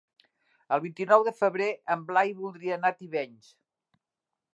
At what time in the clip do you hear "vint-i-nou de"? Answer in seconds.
0.85-1.33